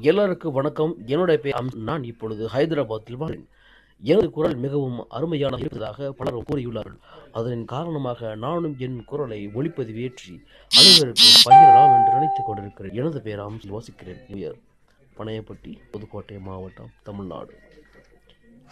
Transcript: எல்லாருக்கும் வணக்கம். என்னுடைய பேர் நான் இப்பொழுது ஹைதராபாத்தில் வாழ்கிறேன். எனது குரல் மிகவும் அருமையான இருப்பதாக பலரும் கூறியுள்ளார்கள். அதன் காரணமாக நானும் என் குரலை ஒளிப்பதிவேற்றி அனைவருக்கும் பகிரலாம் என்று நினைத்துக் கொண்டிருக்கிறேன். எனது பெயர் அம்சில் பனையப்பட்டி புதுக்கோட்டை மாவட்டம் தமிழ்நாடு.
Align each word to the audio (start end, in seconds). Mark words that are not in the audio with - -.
எல்லாருக்கும் 0.00 0.52
வணக்கம். 0.52 0.96
என்னுடைய 1.06 1.40
பேர் 1.40 1.74
நான் 1.74 2.04
இப்பொழுது 2.04 2.46
ஹைதராபாத்தில் 2.46 3.16
வாழ்கிறேன். 3.16 3.48
எனது 4.02 4.30
குரல் 4.30 4.54
மிகவும் 4.54 5.06
அருமையான 5.08 5.56
இருப்பதாக 5.56 6.12
பலரும் 6.12 6.44
கூறியுள்ளார்கள். 6.52 6.98
அதன் 7.32 7.64
காரணமாக 7.64 8.34
நானும் 8.34 8.74
என் 8.78 9.04
குரலை 9.04 9.46
ஒளிப்பதிவேற்றி 9.46 10.44
அனைவருக்கும் 10.68 11.42
பகிரலாம் 11.44 11.98
என்று 11.98 12.12
நினைத்துக் 12.12 12.46
கொண்டிருக்கிறேன். 12.46 12.92
எனது 12.92 13.22
பெயர் 13.22 13.46
அம்சில் 13.46 14.54
பனையப்பட்டி 15.18 15.78
புதுக்கோட்டை 15.90 16.38
மாவட்டம் 16.38 16.90
தமிழ்நாடு. 17.02 17.58